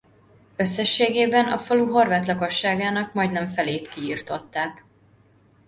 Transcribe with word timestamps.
Összességében 0.55 1.45
a 1.47 1.57
falu 1.59 1.87
horvát 1.87 2.25
lakosságának 2.27 3.13
majdnem 3.13 3.47
felét 3.47 3.87
kiirtották. 3.89 4.85